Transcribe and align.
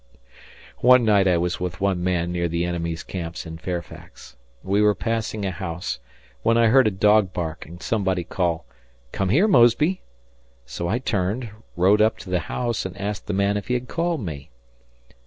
One 0.79 1.05
night 1.05 1.27
I 1.27 1.37
was 1.37 1.59
with 1.59 1.79
one 1.79 2.03
man 2.03 2.31
near 2.31 2.47
the 2.47 2.65
enemy's 2.65 3.03
camps 3.03 3.45
in 3.45 3.59
Fairfax. 3.59 4.35
We 4.63 4.81
were 4.81 4.95
passing 4.95 5.45
a 5.45 5.51
house, 5.51 5.99
when 6.41 6.57
I 6.57 6.69
heard 6.69 6.87
a 6.87 6.89
dog 6.89 7.33
bark 7.33 7.67
and 7.67 7.79
somebody 7.83 8.23
call, 8.23 8.65
"Come 9.11 9.29
here, 9.29 9.47
Mosby." 9.47 10.01
So 10.65 10.87
I 10.87 10.97
turned, 10.97 11.51
rode 11.75 12.01
up 12.01 12.17
to 12.17 12.31
the 12.31 12.39
house, 12.49 12.83
and 12.83 12.99
asked 12.99 13.27
the 13.27 13.33
man 13.33 13.57
if 13.57 13.67
he 13.67 13.75
had 13.75 13.87
called 13.87 14.21
me. 14.25 14.49